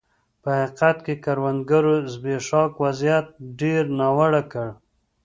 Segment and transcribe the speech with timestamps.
[0.43, 3.27] په حقیقت کې د کروندګرو زبېښاک وضعیت
[3.61, 4.67] ډېر ناوړه کړ.